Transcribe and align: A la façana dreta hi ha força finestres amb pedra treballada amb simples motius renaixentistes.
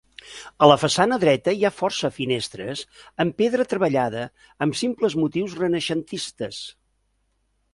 A 0.67 0.67
la 0.69 0.77
façana 0.83 1.19
dreta 1.23 1.53
hi 1.57 1.67
ha 1.67 1.71
força 1.81 2.11
finestres 2.15 2.81
amb 3.25 3.37
pedra 3.43 3.67
treballada 3.75 4.25
amb 4.67 4.81
simples 4.81 5.17
motius 5.25 5.55
renaixentistes. 5.61 6.65